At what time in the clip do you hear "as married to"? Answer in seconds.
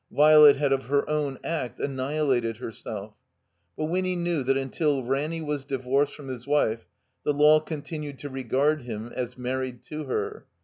9.15-10.05